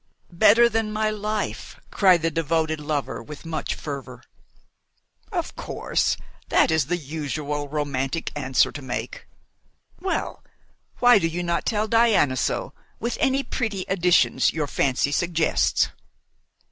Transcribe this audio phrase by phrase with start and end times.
[0.33, 4.23] "Better than my life!" cried the devoted lover with much fervour.
[5.31, 6.17] "Of course!
[6.49, 9.27] That is the usual romantic answer to make.
[9.99, 10.43] Well,
[10.97, 15.89] why do you not tell Diana so, with any pretty additions your fancy suggests?"